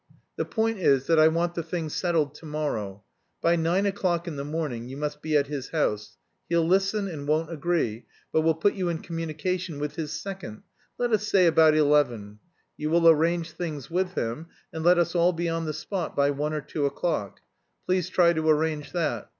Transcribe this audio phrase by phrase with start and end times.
[0.35, 3.03] "The point is that I want the thing settled to morrow.
[3.39, 6.17] By nine o'clock in the morning you must be at his house.
[6.49, 10.63] He'll listen, and won't agree, but will put you in communication with his second
[10.97, 12.39] let us say about eleven.
[12.77, 16.31] You will arrange things with him, and let us all be on the spot by
[16.31, 17.41] one or two o'clock.
[17.85, 19.29] Please try to arrange that.